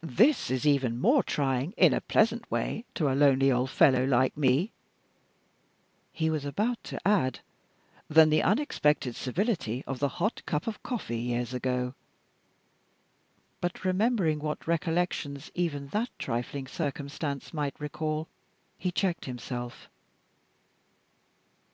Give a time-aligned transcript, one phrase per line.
[0.00, 4.34] "This is even more trying, in a pleasant way, to a lonely old fellow like
[4.34, 4.72] me,"
[6.10, 7.40] he was about to add,
[8.08, 11.92] "than the unexpected civility of the hot cup of coffee years ago";
[13.60, 18.28] but remembering what recollections even that trifling circumstance might recall,
[18.78, 19.90] he checked himself.